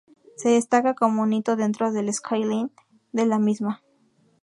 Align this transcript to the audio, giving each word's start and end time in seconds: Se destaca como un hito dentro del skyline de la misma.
Se 0.35 0.49
destaca 0.49 0.95
como 0.95 1.21
un 1.21 1.31
hito 1.31 1.55
dentro 1.55 1.91
del 1.91 2.11
skyline 2.11 2.71
de 3.11 3.27
la 3.27 3.37
misma. 3.37 3.83